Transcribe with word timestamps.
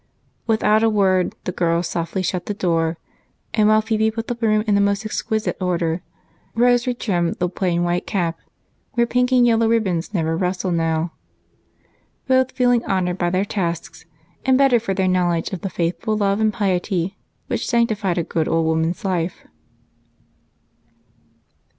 Without 0.47 0.81
a 0.81 0.89
word, 0.89 1.35
the 1.43 1.51
girls 1.51 1.87
softly 1.87 2.23
shut 2.23 2.47
the 2.47 2.55
door. 2.55 2.97
And 3.53 3.67
while 3.69 3.83
Phebe 3.83 4.09
put 4.09 4.29
the 4.29 4.37
room 4.41 4.63
in 4.65 4.73
the 4.73 4.81
most 4.81 5.05
exquisite 5.05 5.55
order, 5.61 6.01
Rose 6.55 6.85
retrimmed 6.87 7.37
the 7.37 7.47
plain 7.47 7.83
white 7.83 8.07
cap, 8.07 8.39
where 8.93 9.05
pink 9.05 9.31
and 9.31 9.45
yellow 9.45 9.69
ribbons 9.69 10.11
never 10.11 10.35
rustled 10.35 10.73
now, 10.73 11.13
both 12.27 12.51
feeling 12.53 12.83
honored 12.85 13.19
by 13.19 13.29
their 13.29 13.45
tasks 13.45 14.05
and 14.43 14.57
better 14.57 14.79
for 14.79 14.95
their 14.95 15.07
knowledge 15.07 15.53
of 15.53 15.61
the 15.61 15.69
faithful 15.69 16.17
love 16.17 16.39
and 16.39 16.51
piety 16.53 17.15
which 17.45 17.67
sanctified 17.67 18.17
a 18.17 18.23
good 18.23 18.47
old 18.47 18.65
woman's 18.65 19.05
life. 19.05 19.43